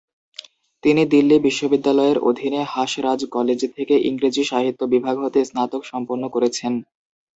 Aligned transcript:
তিনি 0.83 1.01
দিল্লি 1.05 1.37
বিশ্ববিদ্যালয়ের 1.39 2.17
অধীনে 2.29 2.61
হাঁস 2.65 2.91
রাজ 2.99 3.21
কলেজ 3.35 3.61
থেকে 3.75 3.95
ইংরেজি 4.09 4.43
সাহিত্য 4.43 4.81
বিভাগ 4.93 5.15
হতে 5.19 5.39
স্নাতক 5.45 5.81
সম্পন্ন 5.85 6.23
করেছেন। 6.27 6.73